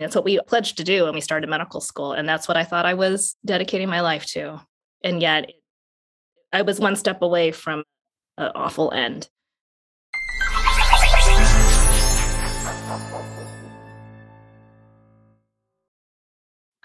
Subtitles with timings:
[0.00, 2.12] That's what we pledged to do when we started medical school.
[2.12, 4.60] And that's what I thought I was dedicating my life to.
[5.04, 5.50] And yet
[6.52, 7.84] I was one step away from
[8.38, 9.28] an awful end.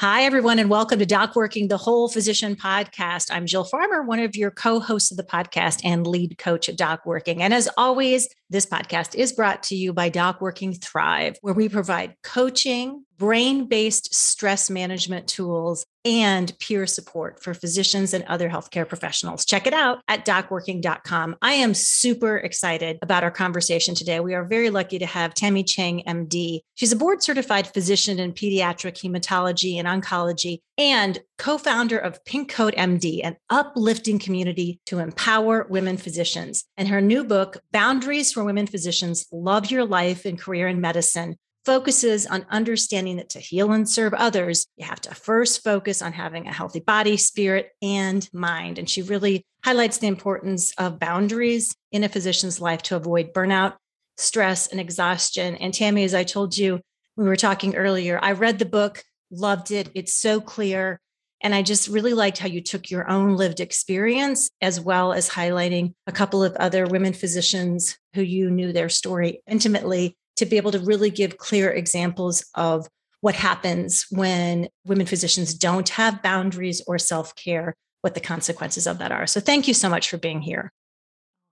[0.08, 3.32] Hi, everyone, and welcome to Doc Working the Whole Physician podcast.
[3.32, 6.78] I'm Jill Farmer, one of your co hosts of the podcast and lead coach at
[6.78, 7.42] Doc Working.
[7.42, 11.70] And as always, this podcast is brought to you by Doc Working Thrive, where we
[11.70, 18.88] provide coaching, brain based stress management tools, and peer support for physicians and other healthcare
[18.88, 19.44] professionals.
[19.44, 21.36] Check it out at docworking.com.
[21.42, 24.20] I am super excited about our conversation today.
[24.20, 26.60] We are very lucky to have Tammy Chang, MD.
[26.76, 32.52] She's a board certified physician in pediatric hematology and oncology and co founder of Pink
[32.52, 36.66] Coat MD, an uplifting community to empower women physicians.
[36.78, 41.38] And her new book, Boundaries for Women Physicians Love Your Life and Career in Medicine,
[41.66, 46.14] focuses on understanding that to heal and serve others, you have to first focus on
[46.14, 48.78] having a healthy body, spirit, and mind.
[48.78, 53.74] And she really highlights the importance of boundaries in a physician's life to avoid burnout,
[54.18, 55.56] stress, and exhaustion.
[55.56, 56.80] And Tammy, as I told you,
[57.18, 59.90] we were talking earlier, I read the book, loved it.
[59.96, 61.00] It's so clear.
[61.42, 65.30] And I just really liked how you took your own lived experience as well as
[65.30, 70.58] highlighting a couple of other women physicians who you knew their story intimately to be
[70.58, 72.88] able to really give clear examples of
[73.22, 79.00] what happens when women physicians don't have boundaries or self care, what the consequences of
[79.00, 79.28] that are.
[79.28, 80.72] So, thank you so much for being here.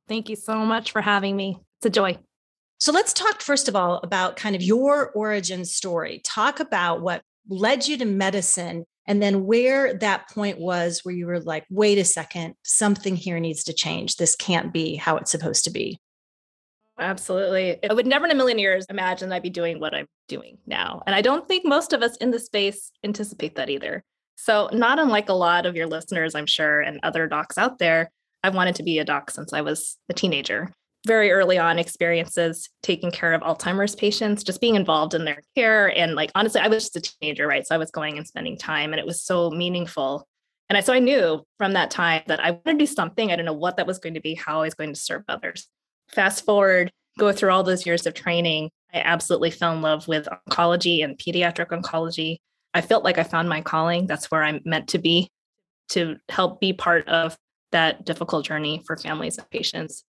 [0.08, 1.58] Thank you so much for having me.
[1.80, 2.18] It's a joy.
[2.80, 6.22] So, let's talk first of all about kind of your origin story.
[6.24, 11.26] Talk about what led you to medicine and then where that point was where you
[11.26, 14.16] were like, wait a second, something here needs to change.
[14.16, 16.00] This can't be how it's supposed to be.
[17.04, 17.78] Absolutely.
[17.88, 21.04] I would never in a million years imagine I'd be doing what I'm doing now.
[21.06, 24.06] And I don't think most of us in the space anticipate that either.
[24.38, 28.10] So, not unlike a lot of your listeners, I'm sure, and other docs out there,
[28.42, 30.72] I've wanted to be a doc since I was a teenager.
[31.06, 35.88] Very early on experiences taking care of Alzheimer's patients, just being involved in their care.
[35.98, 37.68] And like, honestly, I was just a teenager, right?
[37.68, 40.26] So I was going and spending time, and it was so meaningful.
[40.70, 43.30] And I, so I knew from that time that I wanted to do something.
[43.30, 45.24] I didn't know what that was going to be, how I was going to serve
[45.28, 45.68] others
[46.14, 50.28] fast forward, go through all those years of training, I absolutely fell in love with
[50.50, 52.38] oncology and pediatric oncology.
[52.74, 54.08] I felt like I found my calling.
[54.08, 55.30] That's where I'm meant to be
[55.90, 57.38] to help be part of
[57.72, 60.04] that difficult journey for families and patients.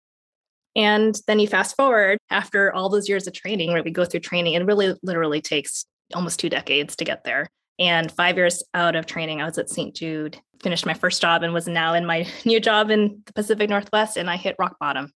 [0.77, 4.21] And then you fast forward after all those years of training, where we go through
[4.21, 5.85] training, it really literally takes
[6.15, 7.49] almost two decades to get there.
[7.79, 9.95] And five years out of training, I was at St.
[9.95, 13.69] Jude, finished my first job, and was now in my new job in the Pacific
[13.69, 14.17] Northwest.
[14.17, 15.13] And I hit rock bottom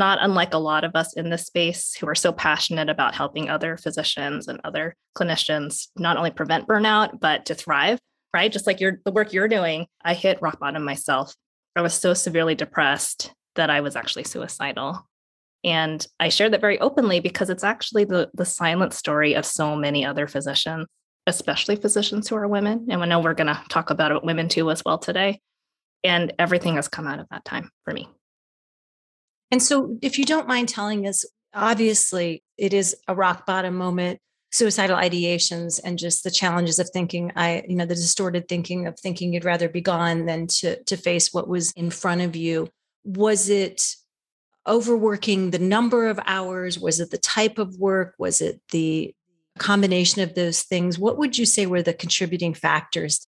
[0.00, 3.50] not unlike a lot of us in this space who are so passionate about helping
[3.50, 8.00] other physicians and other clinicians not only prevent burnout, but to thrive,
[8.34, 8.50] right?
[8.50, 11.34] Just like your the work you're doing, I hit rock bottom myself.
[11.76, 15.06] I was so severely depressed that I was actually suicidal.
[15.64, 19.76] And I share that very openly because it's actually the, the silent story of so
[19.76, 20.86] many other physicians,
[21.26, 22.86] especially physicians who are women.
[22.88, 25.40] And I know we're going to talk about women too as well today.
[26.02, 28.08] And everything has come out of that time for me.
[29.50, 34.20] And so, if you don't mind telling us, obviously, it is a rock bottom moment
[34.52, 38.98] suicidal ideations and just the challenges of thinking i you know the distorted thinking of
[38.98, 42.68] thinking you'd rather be gone than to to face what was in front of you.
[43.04, 43.94] Was it
[44.66, 46.78] overworking the number of hours?
[46.78, 48.14] Was it the type of work?
[48.18, 49.14] Was it the
[49.58, 50.98] combination of those things?
[50.98, 53.26] What would you say were the contributing factors?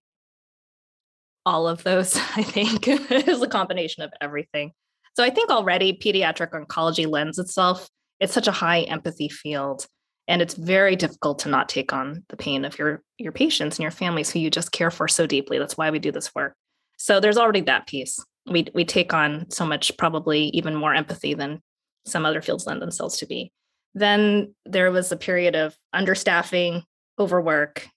[1.45, 4.73] All of those i think is a combination of everything
[5.15, 7.87] so I think already pediatric oncology lends itself,
[8.19, 9.85] it's such a high empathy field.
[10.27, 13.83] And it's very difficult to not take on the pain of your, your patients and
[13.83, 15.57] your families who you just care for so deeply.
[15.57, 16.55] That's why we do this work.
[16.97, 18.23] So there's already that piece.
[18.49, 21.61] We, we take on so much, probably even more empathy than
[22.05, 23.51] some other fields lend themselves to be.
[23.93, 26.83] Then there was a period of understaffing,
[27.19, 27.87] overwork,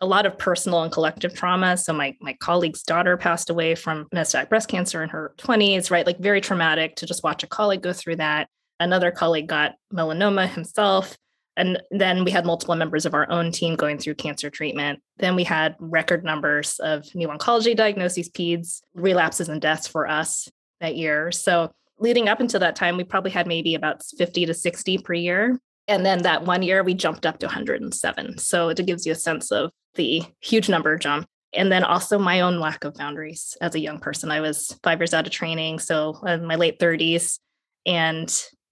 [0.00, 1.76] a lot of personal and collective trauma.
[1.76, 6.06] So my my colleague's daughter passed away from metastatic breast cancer in her 20s, right?
[6.06, 8.48] Like very traumatic to just watch a colleague go through that.
[8.80, 11.16] Another colleague got melanoma himself.
[11.56, 15.00] And then we had multiple members of our own team going through cancer treatment.
[15.16, 20.48] Then we had record numbers of new oncology diagnoses, PEDS, relapses, and deaths for us
[20.80, 21.32] that year.
[21.32, 25.14] So leading up until that time, we probably had maybe about 50 to 60 per
[25.14, 25.58] year.
[25.88, 28.38] And then that one year we jumped up to 107.
[28.38, 31.26] So it gives you a sense of the huge number jump.
[31.54, 34.30] And then also my own lack of boundaries as a young person.
[34.30, 37.38] I was five years out of training, so in my late 30s.
[37.86, 38.30] And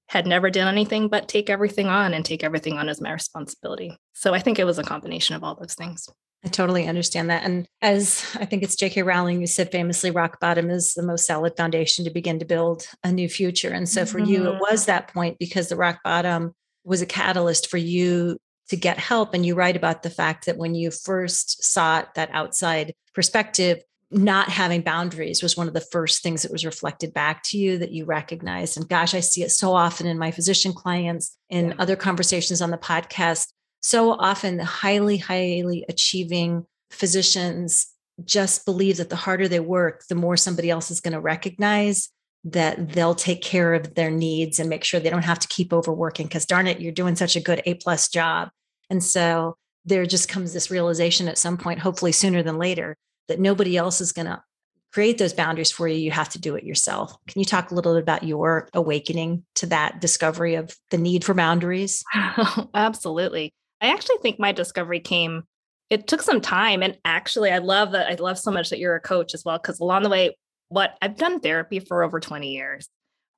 [0.08, 3.96] had never done anything but take everything on and take everything on as my responsibility.
[4.12, 6.08] So I think it was a combination of all those things.
[6.44, 7.42] I totally understand that.
[7.44, 9.02] And as I think it's J.K.
[9.02, 12.86] Rowling who said famously, rock bottom is the most solid foundation to begin to build
[13.02, 13.70] a new future.
[13.70, 14.30] And so for mm-hmm.
[14.30, 14.60] you, it mm-hmm.
[14.60, 16.52] was that point because the rock bottom
[16.84, 19.34] was a catalyst for you to get help.
[19.34, 24.48] And you write about the fact that when you first sought that outside perspective, not
[24.48, 27.92] having boundaries was one of the first things that was reflected back to you that
[27.92, 28.76] you recognized.
[28.76, 32.70] And gosh, I see it so often in my physician clients, in other conversations on
[32.70, 33.48] the podcast.
[33.82, 37.86] So often, the highly, highly achieving physicians
[38.24, 42.08] just believe that the harder they work, the more somebody else is going to recognize
[42.46, 45.72] that they'll take care of their needs and make sure they don't have to keep
[45.72, 48.50] overworking because darn it, you're doing such a good A plus job.
[48.88, 52.96] And so there just comes this realization at some point, hopefully sooner than later,
[53.26, 54.40] that nobody else is going to
[54.92, 55.96] create those boundaries for you.
[55.96, 57.16] You have to do it yourself.
[57.26, 61.24] Can you talk a little bit about your awakening to that discovery of the need
[61.24, 62.04] for boundaries?
[62.74, 63.52] Absolutely.
[63.80, 65.42] I actually think my discovery came,
[65.90, 66.82] it took some time.
[66.84, 68.08] And actually, I love that.
[68.08, 70.36] I love so much that you're a coach as well, because along the way,
[70.68, 72.88] what I've done therapy for over 20 years,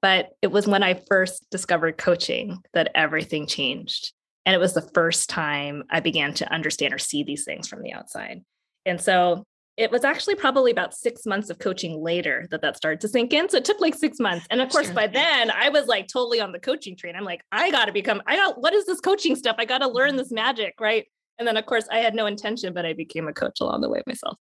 [0.00, 4.12] but it was when I first discovered coaching that everything changed.
[4.46, 7.82] And it was the first time I began to understand or see these things from
[7.82, 8.42] the outside.
[8.86, 9.44] And so
[9.76, 13.32] it was actually probably about six months of coaching later that that started to sink
[13.32, 13.48] in.
[13.48, 14.46] So it took like six months.
[14.50, 14.94] And of course, sure.
[14.94, 17.14] by then I was like totally on the coaching train.
[17.14, 19.56] I'm like, I got to become, I got, what is this coaching stuff?
[19.58, 20.18] I got to learn mm-hmm.
[20.18, 20.74] this magic.
[20.80, 21.06] Right.
[21.38, 23.88] And then, of course, I had no intention, but I became a coach along the
[23.88, 24.36] way myself.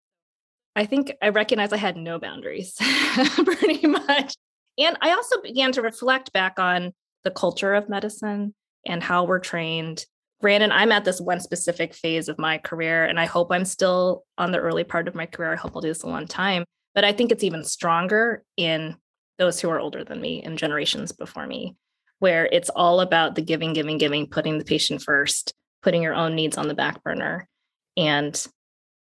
[0.78, 2.76] I think I recognized I had no boundaries
[3.44, 4.36] pretty much.
[4.78, 6.92] And I also began to reflect back on
[7.24, 8.54] the culture of medicine
[8.86, 10.06] and how we're trained
[10.40, 14.22] Brandon, I'm at this one specific phase of my career, and I hope I'm still
[14.36, 15.52] on the early part of my career.
[15.52, 16.64] I hope I'll do this a long time.
[16.94, 18.94] But I think it's even stronger in
[19.38, 21.74] those who are older than me and generations before me,
[22.20, 25.52] where it's all about the giving, giving, giving, putting the patient first,
[25.82, 27.48] putting your own needs on the back burner.
[27.96, 28.46] And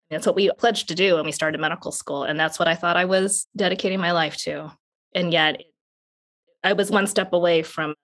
[0.09, 2.23] that's what we pledged to do when we started medical school.
[2.23, 4.71] And that's what I thought I was dedicating my life to.
[5.13, 5.61] And yet
[6.63, 7.95] I was one step away from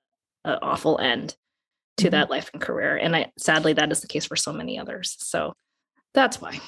[0.44, 1.36] an awful end
[1.98, 2.12] to mm-hmm.
[2.12, 2.96] that life and career.
[2.96, 5.16] And I sadly that is the case for so many others.
[5.20, 5.54] So
[6.14, 6.60] that's why.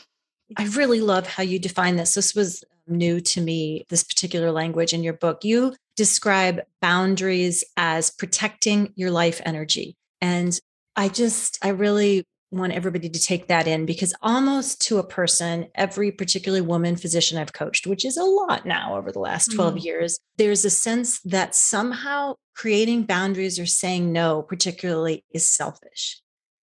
[0.57, 2.13] I really love how you define this.
[2.13, 5.43] This was new to me, this particular language in your book.
[5.43, 9.97] You describe boundaries as protecting your life energy.
[10.21, 10.57] And
[10.95, 15.67] I just, I really want everybody to take that in because almost to a person,
[15.75, 19.75] every particularly woman physician I've coached, which is a lot now over the last 12
[19.75, 19.83] mm.
[19.83, 26.21] years, there's a sense that somehow creating boundaries or saying no, particularly, is selfish.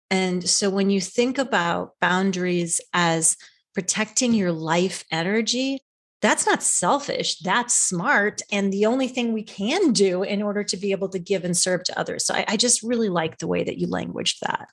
[0.09, 3.37] And so when you think about boundaries as
[3.75, 5.81] protecting your life energy,
[6.21, 7.37] that's not selfish.
[7.39, 8.41] That's smart.
[8.51, 11.55] And the only thing we can do in order to be able to give and
[11.55, 12.25] serve to others.
[12.25, 14.69] So I, I just really like the way that you languaged that.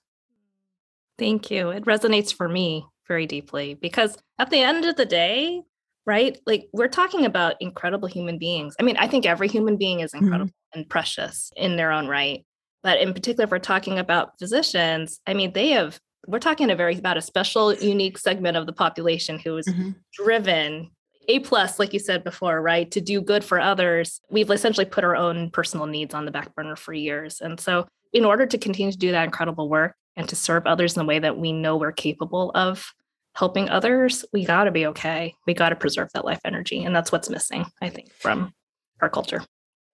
[1.19, 1.71] Thank you.
[1.71, 5.63] It resonates for me very deeply because at the end of the day,
[6.07, 6.39] right?
[6.47, 8.75] Like we're talking about incredible human beings.
[8.79, 10.25] I mean, I think every human being is mm-hmm.
[10.25, 10.81] incredible mm-hmm.
[10.81, 12.45] and precious in their own right.
[12.83, 16.77] But in particular, if we're talking about physicians, I mean, they have, we're talking a
[16.77, 19.91] very about a special, unique segment of the population who is mm-hmm.
[20.13, 20.91] driven
[21.29, 22.91] a plus, like you said before, right?
[22.91, 24.21] To do good for others.
[24.31, 27.41] We've essentially put our own personal needs on the back burner for years.
[27.41, 30.97] And so, in order to continue to do that incredible work, and to serve others
[30.97, 32.93] in the way that we know we're capable of
[33.35, 35.35] helping others, we got to be okay.
[35.47, 36.85] We got to preserve that life energy.
[36.85, 38.53] And that's what's missing, I think, from
[39.01, 39.43] our culture.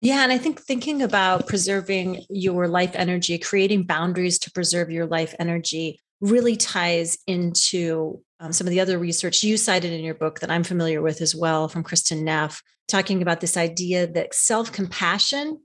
[0.01, 0.23] Yeah.
[0.23, 5.35] And I think thinking about preserving your life energy, creating boundaries to preserve your life
[5.39, 10.39] energy really ties into um, some of the other research you cited in your book
[10.39, 14.71] that I'm familiar with as well from Kristin Neff, talking about this idea that self
[14.71, 15.59] compassion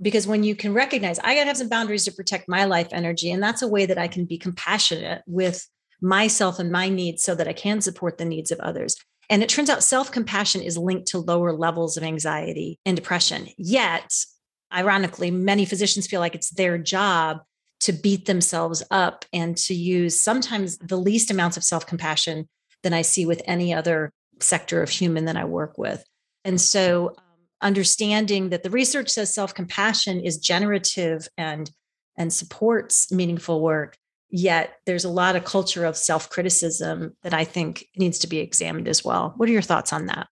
[0.00, 2.88] because when you can recognize i got to have some boundaries to protect my life
[2.92, 5.66] energy and that's a way that i can be compassionate with
[6.00, 8.96] myself and my needs so that i can support the needs of others.
[9.30, 13.48] And it turns out self-compassion is linked to lower levels of anxiety and depression.
[13.56, 14.12] Yet
[14.74, 17.38] ironically many physicians feel like it's their job
[17.80, 22.48] to beat themselves up and to use sometimes the least amounts of self-compassion
[22.82, 26.04] than i see with any other sector of human that i work with.
[26.44, 27.14] And so
[27.62, 31.70] understanding that the research says self-compassion is generative and
[32.16, 33.96] and supports meaningful work
[34.28, 38.88] yet there's a lot of culture of self-criticism that i think needs to be examined
[38.88, 39.34] as well.
[39.36, 40.28] What are your thoughts on that?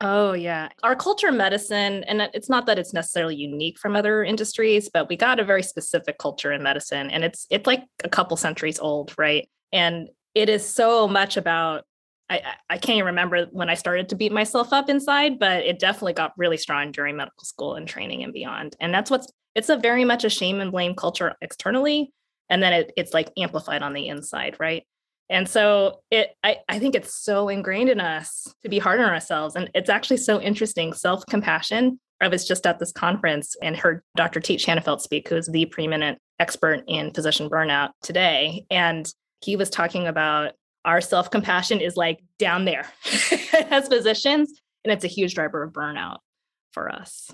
[0.00, 0.68] Oh yeah.
[0.82, 5.16] Our culture medicine and it's not that it's necessarily unique from other industries but we
[5.16, 9.14] got a very specific culture in medicine and it's it's like a couple centuries old
[9.16, 9.48] right?
[9.72, 11.84] And it is so much about
[12.30, 12.40] I,
[12.70, 16.14] I can't even remember when I started to beat myself up inside, but it definitely
[16.14, 18.76] got really strong during medical school and training and beyond.
[18.80, 22.12] And that's what's it's a very much a shame and blame culture externally.
[22.48, 24.84] And then it, it's like amplified on the inside, right?
[25.30, 29.10] And so it I, I think it's so ingrained in us to be hard on
[29.10, 29.54] ourselves.
[29.54, 30.92] And it's actually so interesting.
[30.92, 32.00] Self-compassion.
[32.20, 34.40] I was just at this conference and heard Dr.
[34.40, 38.64] Tait Shanafelt speak, who's the preeminent expert in physician burnout today.
[38.70, 39.12] And
[39.42, 40.52] he was talking about
[40.84, 42.86] our self compassion is like down there
[43.70, 46.18] as physicians, and it's a huge driver of burnout
[46.72, 47.30] for us.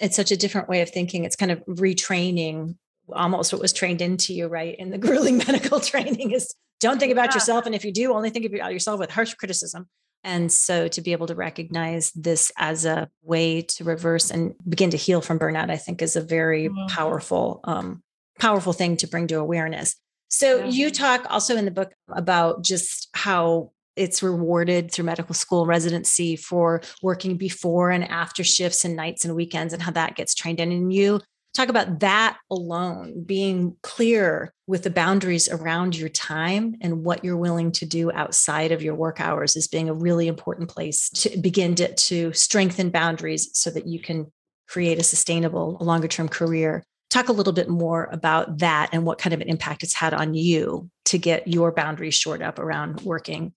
[0.00, 1.24] It's such a different way of thinking.
[1.24, 2.76] It's kind of retraining
[3.12, 4.76] almost what was trained into you, right?
[4.78, 7.34] In the grueling medical training is don't think about yeah.
[7.34, 7.66] yourself.
[7.66, 9.88] And if you do, only think about yourself with harsh criticism.
[10.24, 14.90] And so to be able to recognize this as a way to reverse and begin
[14.90, 16.86] to heal from burnout, I think is a very mm-hmm.
[16.86, 18.02] powerful, um,
[18.38, 19.96] powerful thing to bring to awareness.
[20.32, 20.66] So yeah.
[20.66, 20.94] you mm-hmm.
[20.94, 26.80] talk also in the book about just how it's rewarded through medical school residency for
[27.02, 30.72] working before and after shifts and nights and weekends and how that gets trained in.
[30.72, 31.20] And you
[31.54, 37.36] talk about that alone, being clear with the boundaries around your time and what you're
[37.36, 41.36] willing to do outside of your work hours is being a really important place to
[41.36, 44.32] begin to, to strengthen boundaries so that you can
[44.66, 49.18] create a sustainable longer term career talk a little bit more about that and what
[49.18, 53.02] kind of an impact it's had on you to get your boundaries shored up around
[53.02, 53.52] working.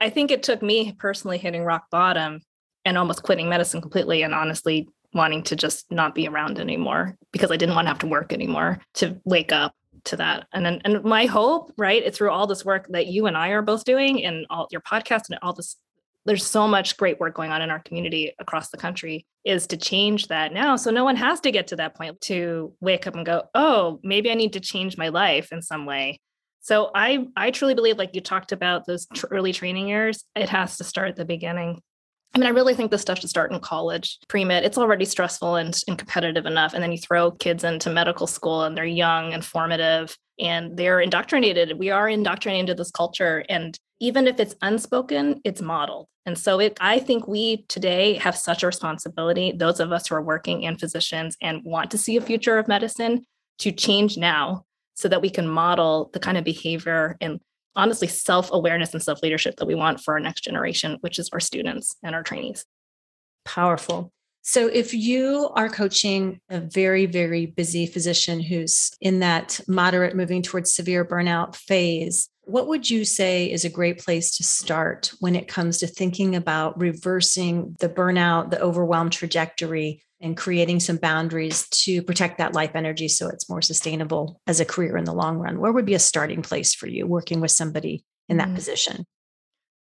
[0.00, 2.40] I think it took me personally hitting rock bottom
[2.84, 7.50] and almost quitting medicine completely and honestly wanting to just not be around anymore because
[7.50, 10.46] I didn't want to have to work anymore to wake up to that.
[10.52, 13.48] And then, and my hope, right, it's through all this work that you and I
[13.48, 15.76] are both doing and all your podcast and all this
[16.26, 19.76] there's so much great work going on in our community across the country is to
[19.76, 23.14] change that now so no one has to get to that point to wake up
[23.14, 26.20] and go oh maybe i need to change my life in some way
[26.60, 30.48] so i i truly believe like you talked about those tr- early training years it
[30.48, 31.80] has to start at the beginning
[32.34, 34.62] I mean, I really think this stuff should start in college, pre med.
[34.62, 36.74] It's already stressful and, and competitive enough.
[36.74, 41.00] And then you throw kids into medical school and they're young and formative and they're
[41.00, 41.78] indoctrinated.
[41.78, 43.42] We are indoctrinated into this culture.
[43.48, 46.08] And even if it's unspoken, it's modeled.
[46.26, 50.16] And so it, I think we today have such a responsibility, those of us who
[50.16, 53.24] are working and physicians and want to see a future of medicine,
[53.58, 57.40] to change now so that we can model the kind of behavior and
[57.74, 61.30] honestly self awareness and self leadership that we want for our next generation, which is
[61.32, 62.64] our students and our trainees.
[63.44, 64.12] Powerful.
[64.42, 70.42] So, if you are coaching a very, very busy physician who's in that moderate, moving
[70.42, 75.34] towards severe burnout phase, what would you say is a great place to start when
[75.34, 81.68] it comes to thinking about reversing the burnout, the overwhelm trajectory, and creating some boundaries
[81.70, 85.38] to protect that life energy so it's more sustainable as a career in the long
[85.38, 85.58] run?
[85.58, 88.54] Where would be a starting place for you working with somebody in that mm.
[88.54, 89.04] position?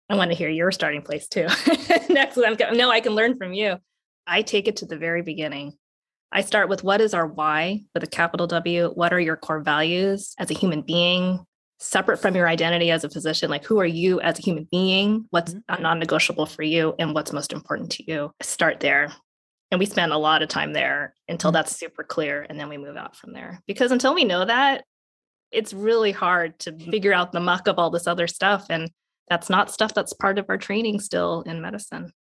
[0.09, 1.47] I want to hear your starting place too.
[2.09, 3.77] Next, no, I can learn from you.
[4.27, 5.77] I take it to the very beginning.
[6.31, 8.91] I start with what is our why with a capital W?
[8.93, 11.45] What are your core values as a human being?
[11.79, 15.25] Separate from your identity as a physician like who are you as a human being
[15.29, 15.81] what's mm-hmm.
[15.81, 19.11] non-negotiable for you and what's most important to you start there
[19.71, 21.55] and we spend a lot of time there until mm-hmm.
[21.55, 24.83] that's super clear and then we move out from there because until we know that
[25.51, 26.91] it's really hard to mm-hmm.
[26.91, 28.91] figure out the muck of all this other stuff and
[29.29, 32.11] that's not stuff that's part of our training still in medicine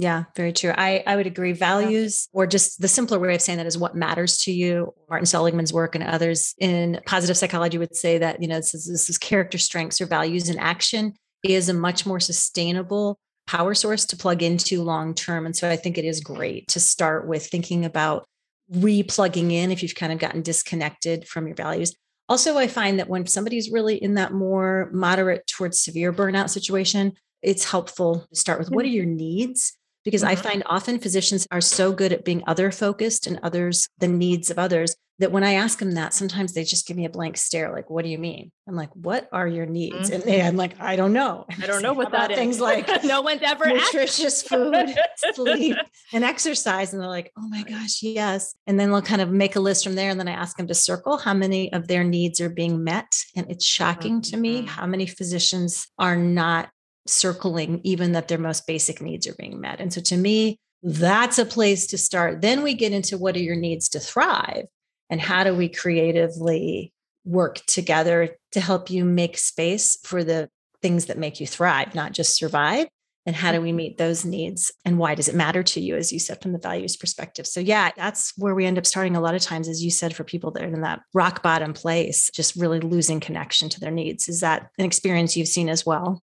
[0.00, 0.72] yeah, very true.
[0.76, 1.50] I, I would agree.
[1.50, 4.94] Values, or just the simpler way of saying that is what matters to you.
[5.10, 8.86] Martin Seligman's work and others in positive psychology would say that, you know, this is,
[8.86, 14.04] this is character strengths or values in action is a much more sustainable power source
[14.06, 15.46] to plug into long term.
[15.46, 18.24] And so I think it is great to start with thinking about
[18.70, 21.92] re-plugging in if you've kind of gotten disconnected from your values.
[22.28, 27.14] Also, I find that when somebody's really in that more moderate towards severe burnout situation,
[27.42, 28.94] it's helpful to start with what are mm-hmm.
[28.94, 29.74] your needs
[30.08, 30.30] because mm-hmm.
[30.30, 34.50] I find often physicians are so good at being other focused and others, the needs
[34.50, 37.36] of others, that when I ask them that, sometimes they just give me a blank
[37.36, 38.50] stare, like, what do you mean?
[38.66, 40.08] I'm like, what are your needs?
[40.08, 40.14] Mm-hmm.
[40.14, 41.44] And they, I'm like, I don't know.
[41.62, 42.38] I don't know what that is.
[42.38, 44.96] Things like no one's ever nutritious food,
[45.34, 45.76] sleep,
[46.14, 46.94] and exercise.
[46.94, 48.54] And they're like, oh my gosh, yes.
[48.66, 50.08] And then they'll kind of make a list from there.
[50.08, 53.14] And then I ask them to circle how many of their needs are being met.
[53.36, 54.30] And it's shocking mm-hmm.
[54.30, 54.68] to me mm-hmm.
[54.68, 56.70] how many physicians are not
[57.08, 59.80] circling even that their most basic needs are being met.
[59.80, 62.40] And so to me, that's a place to start.
[62.40, 64.66] Then we get into what are your needs to thrive
[65.10, 66.92] and how do we creatively
[67.24, 70.48] work together to help you make space for the
[70.80, 72.86] things that make you thrive, not just survive.
[73.26, 73.76] And how do we mm-hmm.
[73.76, 74.72] meet those needs?
[74.86, 77.46] And why does it matter to you, as you said, from the values perspective?
[77.46, 80.16] So, yeah, that's where we end up starting a lot of times, as you said,
[80.16, 83.90] for people that are in that rock bottom place, just really losing connection to their
[83.90, 84.30] needs.
[84.30, 86.22] Is that an experience you've seen as well?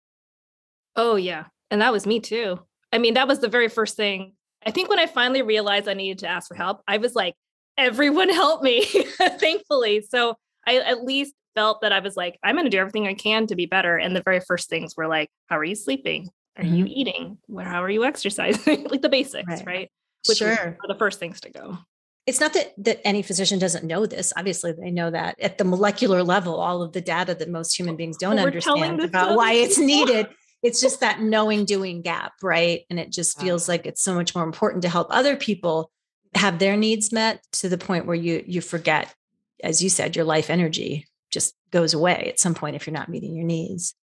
[1.01, 1.45] Oh, yeah.
[1.71, 2.61] And that was me too.
[2.93, 4.35] I mean, that was the very first thing.
[4.67, 7.35] I think when I finally realized I needed to ask for help, I was like,
[7.79, 8.85] everyone help me,
[9.39, 10.03] thankfully.
[10.03, 13.15] So I at least felt that I was like, I'm going to do everything I
[13.15, 13.97] can to be better.
[13.97, 16.29] And the very first things were like, how are you sleeping?
[16.59, 16.75] Are mm-hmm.
[16.75, 17.39] you eating?
[17.59, 18.85] How are you exercising?
[18.91, 19.67] like the basics, right?
[19.67, 19.91] right?
[20.29, 20.77] Which sure.
[20.83, 21.79] are the first things to go.
[22.27, 24.33] It's not that that any physician doesn't know this.
[24.37, 27.97] Obviously, they know that at the molecular level, all of the data that most human
[27.97, 30.29] beings don't understand about why it's needed.
[30.63, 32.83] It's just that knowing doing gap, right?
[32.91, 35.91] And it just feels like it's so much more important to help other people
[36.35, 39.15] have their needs met to the point where you you forget
[39.65, 43.09] as you said your life energy just goes away at some point if you're not
[43.09, 43.95] meeting your needs.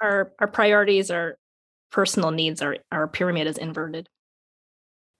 [0.00, 1.36] Our our priorities our
[1.90, 4.08] personal needs our our pyramid is inverted.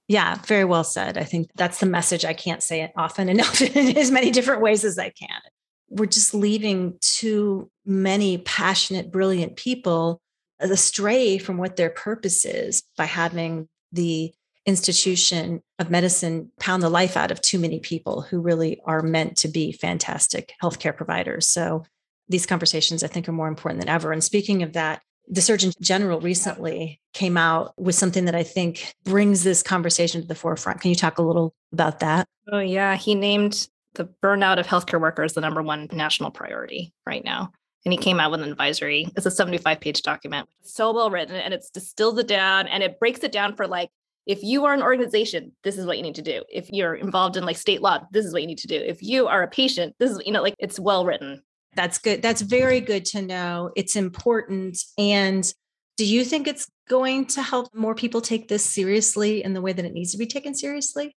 [0.08, 1.16] Yeah very well said.
[1.16, 4.60] I think that's the message i can't say it often enough in as many different
[4.60, 5.40] ways as i can.
[5.88, 10.20] We're just leaving too many passionate brilliant people
[10.60, 14.32] astray from what their purpose is by having the
[14.66, 19.36] institution of medicine pound the life out of too many people who really are meant
[19.38, 21.48] to be fantastic healthcare providers.
[21.48, 21.84] So
[22.28, 24.12] these conversations, I think, are more important than ever.
[24.12, 28.94] And speaking of that, the Surgeon General recently came out with something that I think
[29.04, 30.80] brings this conversation to the forefront.
[30.80, 32.26] Can you talk a little about that?
[32.52, 32.96] Oh, yeah.
[32.96, 37.52] He named the burnout of healthcare workers the number one national priority right now.
[37.84, 39.08] And he came out with an advisory.
[39.16, 42.98] It's a 75 page document, so well written, and it distills it down and it
[42.98, 43.90] breaks it down for like
[44.26, 46.42] if you are an organization this is what you need to do.
[46.50, 48.76] If you're involved in like state law this is what you need to do.
[48.76, 51.42] If you are a patient this is you know like it's well written.
[51.74, 52.20] That's good.
[52.20, 53.70] That's very good to know.
[53.76, 54.78] It's important.
[54.98, 55.50] And
[55.96, 59.72] do you think it's going to help more people take this seriously in the way
[59.72, 61.16] that it needs to be taken seriously?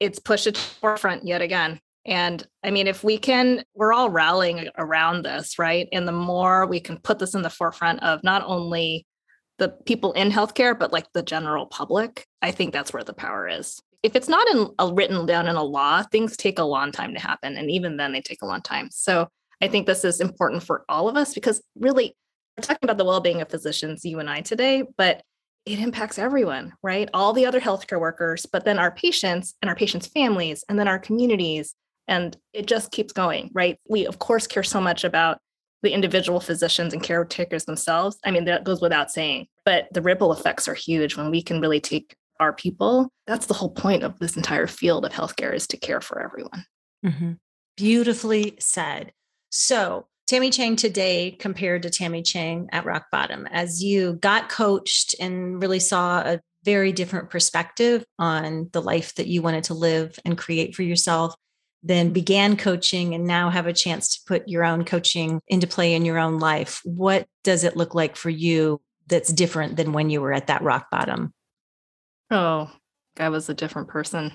[0.00, 3.92] It's pushed it to the forefront yet again and I mean, if we can, we're
[3.92, 5.88] all rallying around this, right?
[5.92, 9.06] And the more we can put this in the forefront of not only
[9.58, 13.48] the people in healthcare, but like the general public, I think that's where the power
[13.48, 13.80] is.
[14.02, 17.12] If it's not in a, written down in a law, things take a long time
[17.14, 17.56] to happen.
[17.56, 18.88] And even then, they take a long time.
[18.92, 19.28] So
[19.60, 22.14] I think this is important for all of us because really,
[22.56, 25.22] we're talking about the well being of physicians, you and I today, but
[25.64, 27.10] it impacts everyone, right?
[27.12, 30.88] All the other healthcare workers, but then our patients and our patients' families, and then
[30.88, 31.74] our communities.
[32.08, 33.78] And it just keeps going, right?
[33.88, 35.38] We, of course, care so much about
[35.82, 38.18] the individual physicians and caretakers themselves.
[38.24, 41.60] I mean, that goes without saying, but the ripple effects are huge when we can
[41.60, 43.10] really take our people.
[43.26, 46.64] That's the whole point of this entire field of healthcare is to care for everyone.
[47.04, 47.32] Mm-hmm.
[47.76, 49.12] Beautifully said.
[49.50, 55.14] So, Tammy Chang today compared to Tammy Chang at rock bottom, as you got coached
[55.20, 60.18] and really saw a very different perspective on the life that you wanted to live
[60.24, 61.32] and create for yourself
[61.82, 65.94] then began coaching and now have a chance to put your own coaching into play
[65.94, 66.80] in your own life.
[66.84, 70.62] What does it look like for you that's different than when you were at that
[70.62, 71.32] rock bottom?
[72.30, 72.70] Oh,
[73.18, 74.32] I was a different person.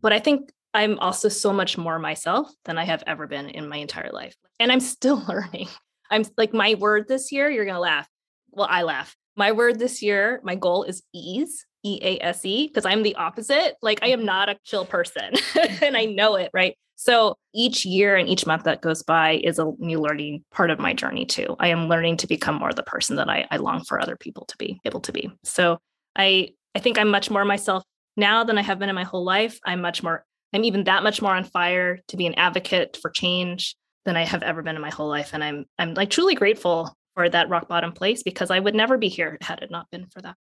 [0.00, 3.68] But I think I'm also so much more myself than I have ever been in
[3.68, 4.36] my entire life.
[4.58, 5.68] And I'm still learning.
[6.10, 8.08] I'm like, my word this year, you're going to laugh.
[8.50, 9.14] Well, I laugh.
[9.36, 11.64] My word this year, my goal is ease.
[11.82, 13.76] E A S E because I'm the opposite.
[13.82, 14.26] Like I am mm-hmm.
[14.26, 15.24] not a chill person
[15.82, 16.14] and I mm-hmm.
[16.14, 16.76] know it, right?
[16.96, 20.78] So each year and each month that goes by is a new learning part of
[20.78, 21.56] my journey too.
[21.58, 24.44] I am learning to become more the person that I, I long for other people
[24.46, 25.32] to be able to be.
[25.42, 25.78] So
[26.16, 27.84] I I think I'm much more myself
[28.16, 29.58] now than I have been in my whole life.
[29.64, 33.10] I'm much more, I'm even that much more on fire to be an advocate for
[33.10, 35.30] change than I have ever been in my whole life.
[35.32, 38.98] And I'm I'm like truly grateful for that rock bottom place because I would never
[38.98, 40.36] be here had it not been for that.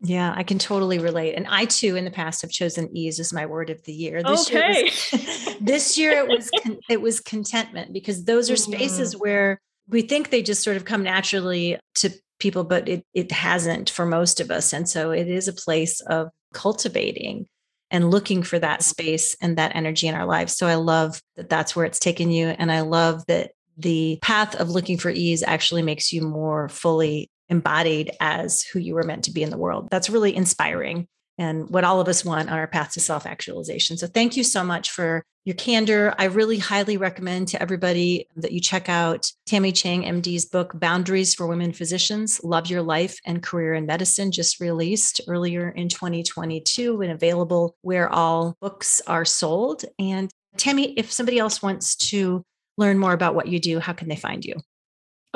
[0.00, 1.34] Yeah, I can totally relate.
[1.34, 4.22] And I too, in the past, have chosen ease as my word of the year.
[4.22, 4.74] This okay.
[4.74, 9.20] Year was, this year it was con- it was contentment because those are spaces mm.
[9.20, 13.88] where we think they just sort of come naturally to people, but it it hasn't
[13.88, 14.74] for most of us.
[14.74, 17.46] And so it is a place of cultivating
[17.90, 20.56] and looking for that space and that energy in our lives.
[20.56, 24.54] So I love that that's where it's taken you, and I love that the path
[24.56, 29.24] of looking for ease actually makes you more fully embodied as who you were meant
[29.24, 29.88] to be in the world.
[29.90, 33.96] That's really inspiring and what all of us want on our path to self actualization.
[33.96, 36.14] So, thank you so much for your candor.
[36.18, 41.34] I really highly recommend to everybody that you check out Tammy Chang, MD's book, Boundaries
[41.34, 47.00] for Women Physicians Love Your Life and Career in Medicine, just released earlier in 2022
[47.02, 49.84] and available where all books are sold.
[49.98, 52.42] And Tammy, if somebody else wants to
[52.78, 54.54] learn more about what you do, how can they find you?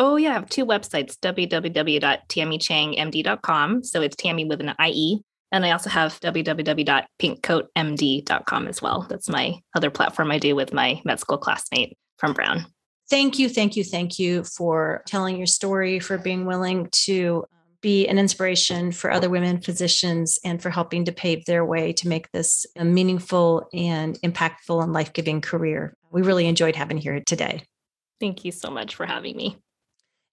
[0.00, 0.30] Oh, yeah.
[0.30, 3.84] I have two websites www.tammychangmd.com.
[3.84, 5.20] So it's Tammy with an IE.
[5.52, 9.06] And I also have www.pinkcoatmd.com as well.
[9.10, 12.64] That's my other platform I do with my med school classmate from Brown.
[13.10, 17.44] thank you, thank you, thank you for telling your story, for being willing to
[17.82, 22.08] be an inspiration for other women physicians and for helping to pave their way to
[22.08, 25.92] make this a meaningful and impactful and life giving career.
[26.10, 27.64] We really enjoyed having you here today.
[28.18, 29.58] Thank you so much for having me.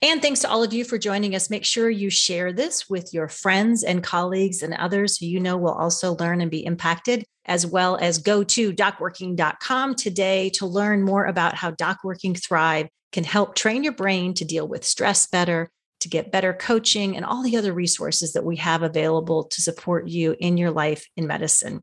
[0.02, 1.50] And thanks to all of you for joining us.
[1.50, 5.58] Make sure you share this with your friends and colleagues and others who you know
[5.58, 11.04] will also learn and be impacted, as well as go to docworking.com today to learn
[11.04, 15.72] more about how DocWorking Thrive can help train your brain to deal with stress better,
[16.02, 20.08] to get better coaching, and all the other resources that we have available to support
[20.08, 21.82] you in your life in medicine.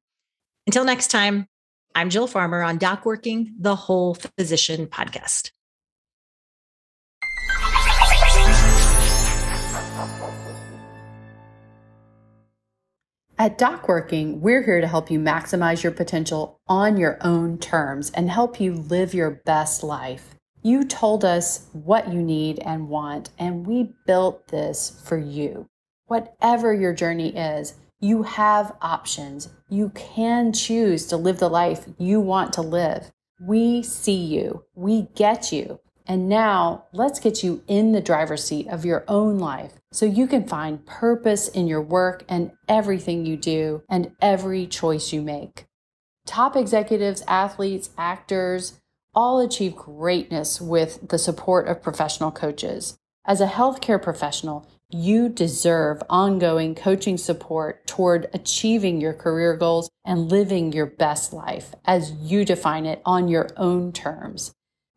[0.69, 1.49] Until next time,
[1.97, 5.51] I'm Jill Farmer on DocWorking, the Whole Physician podcast.
[13.37, 18.31] At DocWorking, we're here to help you maximize your potential on your own terms and
[18.31, 20.37] help you live your best life.
[20.63, 25.69] You told us what you need and want, and we built this for you.
[26.07, 29.49] Whatever your journey is, you have options.
[29.69, 33.11] You can choose to live the life you want to live.
[33.41, 38.69] We see you, we get you, and now let's get you in the driver's seat
[38.69, 43.37] of your own life so you can find purpose in your work and everything you
[43.37, 45.67] do and every choice you make.
[46.27, 48.81] Top executives, athletes, actors
[49.15, 52.99] all achieve greatness with the support of professional coaches.
[53.25, 60.31] As a healthcare professional, you deserve ongoing coaching support toward achieving your career goals and
[60.31, 64.53] living your best life as you define it on your own terms.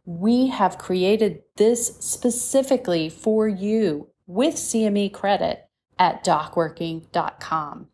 [0.08, 5.68] We have created this specifically for you with CME credit
[6.00, 7.88] at docworking.com.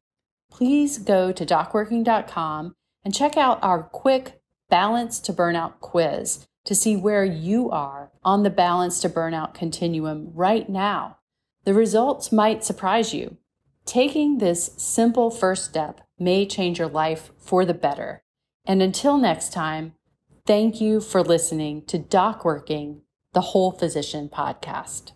[0.51, 6.95] Please go to docworking.com and check out our quick balance to burnout quiz to see
[6.95, 11.17] where you are on the balance to burnout continuum right now.
[11.63, 13.37] The results might surprise you.
[13.87, 18.21] Taking this simple first step may change your life for the better.
[18.65, 19.95] And until next time,
[20.45, 25.13] Thank you for listening to Doc Working, the Whole Physician podcast.